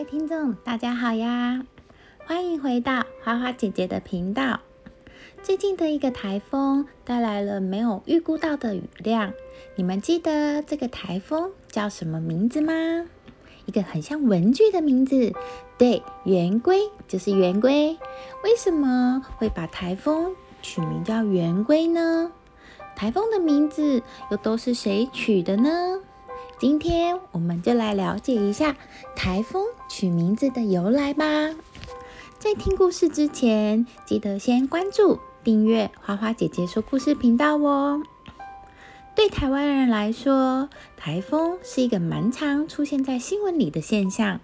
[0.00, 1.62] 位听众，大家好呀！
[2.24, 4.60] 欢迎回到花花姐姐的频道。
[5.42, 9.34] 最近的一个台风带来了没有预估到的雨量，
[9.74, 12.72] 你们记得这个台风叫什么名字吗？
[13.66, 15.34] 一个很像文具的名字，
[15.76, 17.98] 对，圆规就是圆规。
[18.42, 22.32] 为什么会把台风取名叫圆规呢？
[22.96, 26.00] 台风的名字又都是谁取的呢？
[26.60, 28.76] 今天我们就来了解一下
[29.16, 31.24] 台风取名字的由来吧。
[32.38, 38.02] 在听故事之前，记得先关注、订阅花花姐姐说故事频道哦。
[39.14, 44.40] 对台湾人来说，台风是一个蛮常出现在新闻里的现象。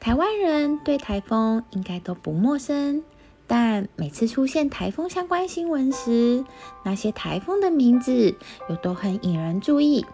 [0.00, 3.04] 台湾人对台风应该都不陌生，
[3.46, 6.44] 但每次出现台风相关新闻时，
[6.82, 8.34] 那些台风的名字
[8.68, 10.04] 又都很引人注意。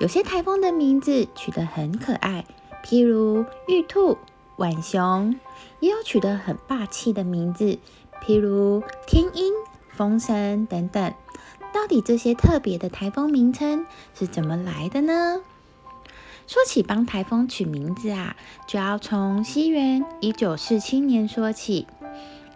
[0.00, 2.44] 有些台风的名字取得很可爱，
[2.84, 4.18] 譬如玉兔、
[4.56, 5.36] 浣熊；
[5.78, 7.78] 也有取得很霸气的名字，
[8.20, 9.52] 譬如天鹰、
[9.88, 11.14] 风神等等。
[11.72, 15.40] 到底这些特别的台风名称是怎么来的呢？
[16.46, 21.86] 说起帮台风取名字啊，就要从西元一九四七年说起。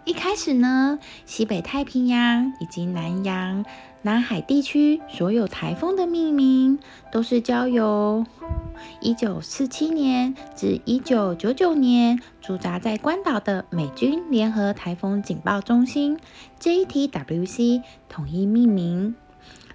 [0.09, 3.63] 一开始呢，西北太平洋以及南洋。
[4.01, 6.79] 南海地区所有台风的命名
[7.11, 8.25] 都是交由
[9.03, 16.17] 1947年至1999年驻扎在关岛的美军联合台风警报中心
[16.59, 19.13] （JTWC） 统一命名。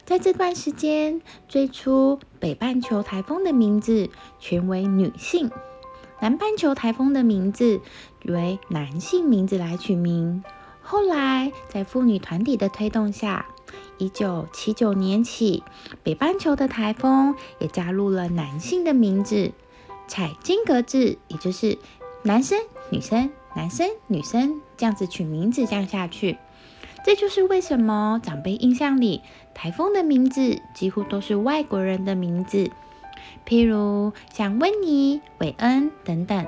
[0.05, 5.49] 在这段时间，最初北半球台风的名字全为女性，
[6.21, 7.81] 南半球台风的名字
[8.25, 10.43] 为男性名字来取名。
[10.83, 13.47] 后来，在妇女团体的推动下，
[13.97, 15.63] 一九七九年起，
[16.03, 19.53] 北半球的台风也加入了男性的名字，
[20.07, 21.79] 采金格制，也就是
[22.23, 22.59] 男生、
[22.91, 26.37] 女生、男生、女生这样子取名字，这样下去。
[27.03, 29.23] 这就是为什么长辈印象里
[29.55, 32.71] 台风的名字几乎都是外国人的名字，
[33.47, 36.47] 譬如像温尼、韦恩等等。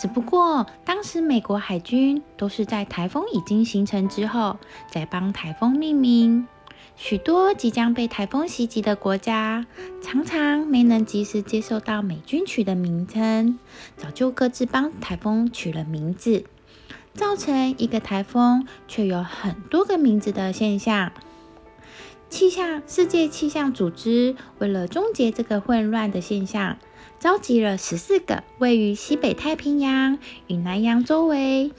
[0.00, 4.56] 只不过，当时美国海军都是在台风已经形成之后，
[4.90, 6.48] 再帮台风命名。
[6.96, 9.66] 许多即将被台风袭击的国家，
[10.02, 13.58] 常常没能及时接受到美军取的名称，
[13.98, 16.44] 早就各自帮台风取了名字，
[17.12, 21.12] 造成一个台风却有很多个名字的现象。
[22.30, 26.78] 气象世界气象组织为了终结这个混乱的现象。
[27.20, 31.70] 召集了十四个位于西北太平洋与南洋周围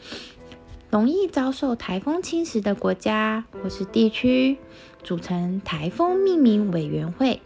[0.91, 4.59] 容易遭受台风侵蚀的国家或是地区，
[5.03, 7.41] 组成台风命名委员会。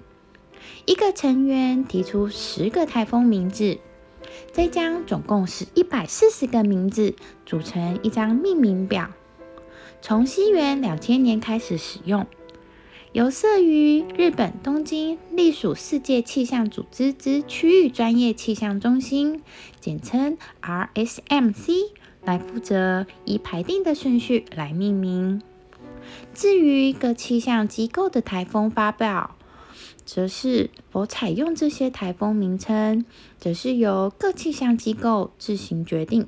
[0.85, 3.77] 一个成员提出十个台风名字，
[4.51, 9.11] 再将总共是一百四十个名字组成一张命名表，
[10.01, 12.27] 从西元两千年开始使用。
[13.15, 19.41] 由设于日本东京，隶属世界气象组织之区域专业气象中心，
[19.79, 21.91] 简称 RSMC，
[22.25, 25.41] 来负责以排定的顺序来命名。
[26.33, 29.37] 至于各气象机构的台风发表，
[30.03, 33.05] 则是否采用这些台风名称，
[33.39, 36.27] 则是由各气象机构自行决定。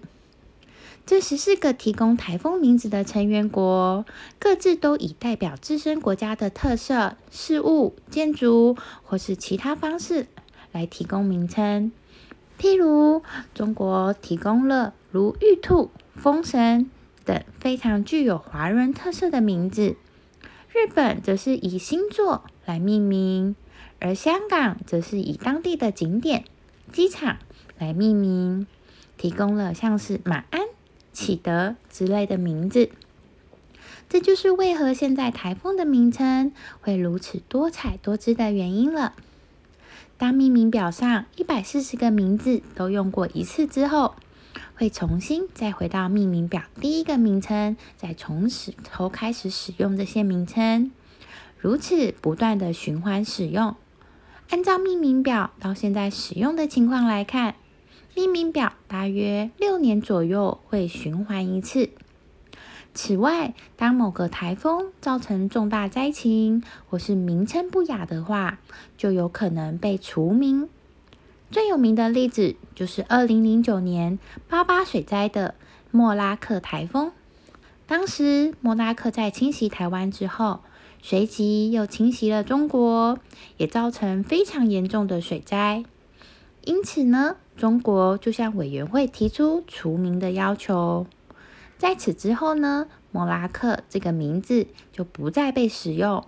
[1.08, 4.06] 这十四个提供台风名字的成员国，
[4.40, 10.28] 各自都以代表自身国家的特色、事物、建筑或是其他方式
[10.74, 11.94] 来提供名称。
[12.60, 13.24] 譬如，
[13.54, 16.92] 中国提供了如玉兔、风神
[17.24, 19.96] 等非常具有华人特色的名字；
[20.74, 23.56] 日本则是以星座来命名，
[24.02, 26.44] 而香港则是以当地的景点、
[26.92, 27.38] 机场
[27.78, 28.68] 来命名，
[29.18, 30.67] 提供了像是马鞍。
[31.18, 32.92] 启德之类的名字，
[34.08, 39.16] 这就是为何现在台风的名称会如此多彩多姿的原因了。
[40.20, 44.14] 当命名表上一百四十个名字都用过一次之后，
[44.76, 50.92] 会重新再回到命名表第一个名称，再从始头开始使用这些名称，
[51.58, 53.76] 如此不断的循环使用。
[54.52, 57.56] 按照命名表到现在使用的情况来看。
[58.18, 61.92] 命名表大约六年左右会循环一次。
[62.96, 68.58] 此外，当某个台风造成重大灾情或是名称不雅的话，
[68.98, 70.68] 就有可能被除名。
[71.52, 74.18] 最有名的例子就是二零零九年
[74.50, 75.54] 八八水灾的
[75.92, 77.12] 莫拉克台风。
[77.86, 80.62] 当时莫拉克在侵袭台湾之后，
[81.04, 83.20] 随即又侵袭了中国，
[83.58, 85.84] 也造成非常严重的水灾。
[86.64, 91.08] 因此呢，中国就向委员会提出除名的要求。
[91.78, 96.24] 在此之后呢，莫拉克这个名字就不再被使用。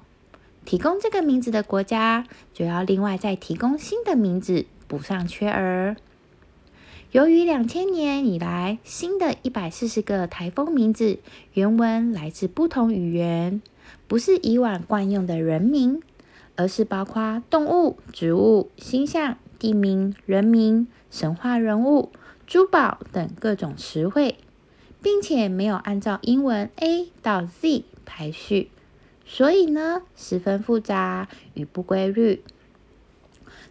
[0.65, 5.95] 提供这个名字的国家就要另外再提供新的名字补上缺额。
[7.11, 11.17] 由于两千年以来新的一百四十个台风名字
[11.53, 13.61] 原文来自不同语言，
[14.07, 16.03] 不是以往惯用的人名，
[16.55, 22.11] 而是包括动物、植物、星象、地名、人名、神话人物、
[22.45, 24.38] 珠宝等各种词汇，
[25.01, 28.71] 并且没有按照英文 A 到 Z 排序。
[29.25, 32.44] 所以呢，十分复杂与不规律。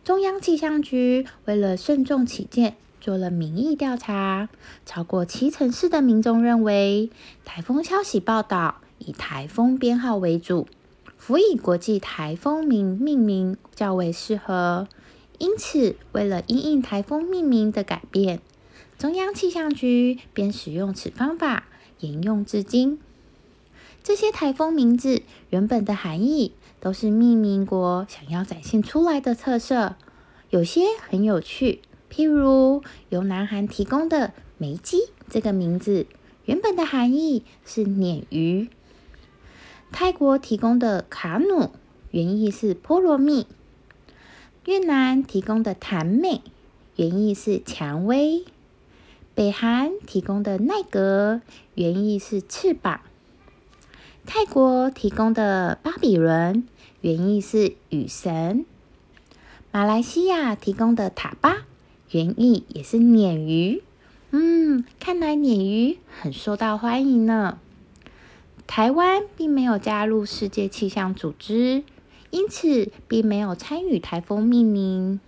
[0.05, 4.49] 中央气象局为了慎重起见，做了民意调查，
[4.87, 7.11] 超过七成四的民众认为，
[7.44, 10.67] 台风消息报道以台风编号为主，
[11.17, 14.87] 辅以国际台风名命名较为适合。
[15.38, 18.40] 因此，为了因应台风命名的改变，
[18.99, 21.69] 中央气象局便使用此方法，
[22.00, 22.99] 沿用至今。
[24.02, 29.96] 这些台风名字原本的含义都是命名国想要展现出来的特色，
[30.50, 31.81] 有些很有趣。
[32.11, 36.06] 譬如由南韩提供的“梅基”这个名字，
[36.46, 38.69] 原本的含义是鲶鱼；
[39.93, 41.70] 泰国提供的“卡努”
[42.11, 43.44] 原意是菠萝蜜；
[44.69, 46.43] 越南提供的“檀美”
[46.97, 48.44] 原意是蔷薇；
[49.35, 51.41] 北韩提供的“奈格”
[51.75, 53.00] 原意是翅膀。
[54.26, 56.69] 泰国提供的巴比伦
[57.00, 58.67] 原意是雨神，
[59.73, 61.64] 马来西亚提供的塔巴
[62.11, 63.82] 原意也是鲶鱼。
[64.32, 67.59] 嗯，看来鲶鱼很受到欢迎呢。
[68.67, 71.85] 台湾并没有加入世界气象组织，
[72.30, 75.20] 因此并没有参与台风命名。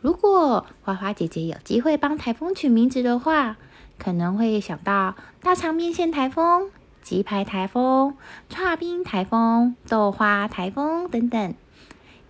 [0.00, 3.56] 如果花花姐姐有机会帮台风取名字的话，
[3.98, 6.70] 可能会想到大肠面线台风。
[7.02, 8.16] 鸡排台风、
[8.48, 11.54] 串冰台风、豆花台风等等，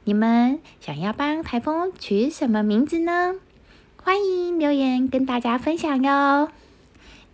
[0.03, 3.37] 你们想要帮台风取什么名字呢？
[4.03, 6.49] 欢迎留言跟大家分享哟。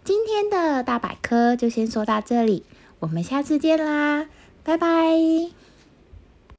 [0.04, 2.62] 今天的大百科就先说到这里，
[2.98, 4.26] 我们下次见啦，
[4.62, 5.59] 拜拜。